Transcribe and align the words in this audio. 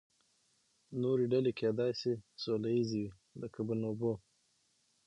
نورې 1.01 1.25
ډلې 1.33 1.51
کیدای 1.59 1.91
شي 1.99 2.13
سوله 2.43 2.69
ییزې 2.75 2.97
وي، 3.03 3.09
لکه 3.41 3.59
بونوبو. 3.67 4.13